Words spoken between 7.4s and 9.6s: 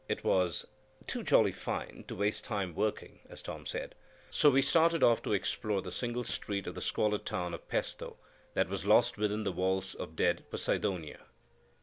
of Pesto that was lost within the